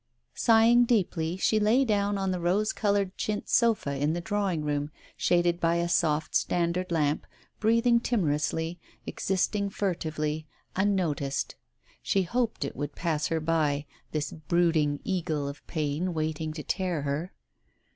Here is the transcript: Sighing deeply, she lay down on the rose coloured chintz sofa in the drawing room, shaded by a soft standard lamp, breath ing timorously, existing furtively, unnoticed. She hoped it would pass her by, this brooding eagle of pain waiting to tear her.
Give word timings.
Sighing 0.33 0.85
deeply, 0.85 1.37
she 1.37 1.59
lay 1.59 1.85
down 1.85 2.17
on 2.17 2.31
the 2.31 2.39
rose 2.39 2.73
coloured 2.73 3.15
chintz 3.19 3.53
sofa 3.53 3.95
in 3.97 4.13
the 4.13 4.19
drawing 4.19 4.63
room, 4.65 4.89
shaded 5.15 5.59
by 5.59 5.75
a 5.75 5.87
soft 5.87 6.33
standard 6.33 6.91
lamp, 6.91 7.27
breath 7.59 7.85
ing 7.85 7.99
timorously, 7.99 8.79
existing 9.05 9.69
furtively, 9.69 10.47
unnoticed. 10.75 11.53
She 12.01 12.23
hoped 12.23 12.63
it 12.65 12.75
would 12.75 12.95
pass 12.95 13.27
her 13.27 13.39
by, 13.39 13.85
this 14.11 14.31
brooding 14.31 14.99
eagle 15.03 15.47
of 15.47 15.63
pain 15.67 16.15
waiting 16.15 16.51
to 16.53 16.63
tear 16.63 17.03
her. 17.03 17.31